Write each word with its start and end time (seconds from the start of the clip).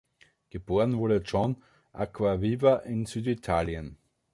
Geboren 0.49 0.97
wurde 0.97 1.17
John 1.23 1.61
Acquaviva 1.93 2.77
in 2.77 3.05
Süditalien. 3.05 3.99